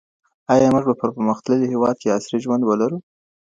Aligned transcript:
ایا 0.53 0.67
موږ 0.73 0.83
به 0.87 0.93
په 1.01 1.05
پرمختللي 1.13 1.67
هېواد 1.73 1.95
کي 2.01 2.07
عصري 2.17 2.37
ژوند 2.43 2.61
ولرو؟ 2.65 2.97